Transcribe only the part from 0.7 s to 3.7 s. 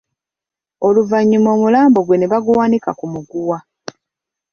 Oluvannyuma omulambo gwe ne baguwanika ku muguwa.